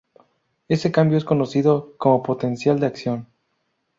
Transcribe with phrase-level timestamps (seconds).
[0.67, 3.27] Ese cambio es conocido como potencial de acción.